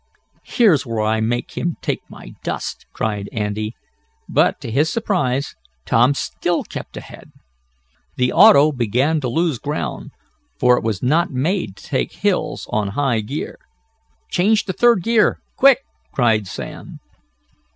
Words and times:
"Here's 0.47 0.83
where 0.83 1.01
I 1.03 1.19
make 1.21 1.51
him 1.55 1.75
take 1.79 2.01
my 2.09 2.33
dust!" 2.41 2.87
cried 2.91 3.29
Andy, 3.31 3.75
but, 4.27 4.59
to 4.61 4.71
his 4.71 4.91
surprise 4.91 5.53
Tom 5.85 6.15
still 6.15 6.63
kept 6.63 6.97
ahead. 6.97 7.31
The 8.15 8.33
auto 8.33 8.71
began 8.71 9.21
to 9.21 9.29
lose 9.29 9.59
ground, 9.59 10.09
for 10.57 10.75
it 10.75 10.83
was 10.83 11.03
not 11.03 11.29
made 11.29 11.75
to 11.75 11.83
take 11.83 12.13
hills 12.13 12.65
on 12.71 12.87
high 12.97 13.19
gear. 13.19 13.59
"Change 14.31 14.65
to 14.65 14.73
third 14.73 15.03
gear 15.03 15.39
quick!" 15.55 15.81
cried 16.11 16.47
Sam. 16.47 16.97